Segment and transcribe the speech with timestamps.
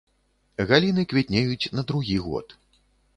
[0.71, 2.47] Галіны квітнеюць на другі год.